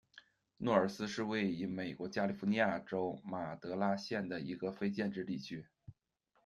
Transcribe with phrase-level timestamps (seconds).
[0.57, 5.67] 诺尔斯是位于美国加利福尼亚州马德拉县的一个非建制地区。